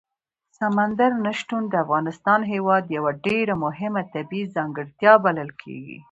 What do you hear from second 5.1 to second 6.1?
بلل کېږي.